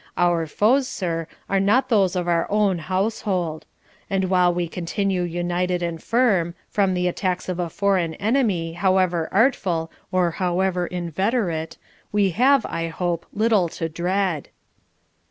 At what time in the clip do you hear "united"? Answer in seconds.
5.21-5.83